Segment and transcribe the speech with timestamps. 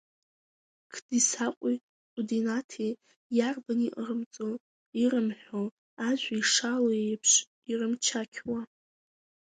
[0.93, 1.77] Қдисаҟәи
[2.11, 2.91] Ҟәыдинаҭи
[3.37, 4.49] иарбан иҟарымҵо,
[5.01, 5.63] ирымҳәо,
[6.07, 7.31] ажәа ишалоу еиԥш,
[7.69, 8.61] ирымчақьуа.